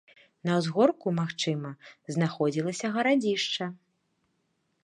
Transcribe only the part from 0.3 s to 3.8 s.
На ўзгорку, магчыма, знаходзілася гарадзішча.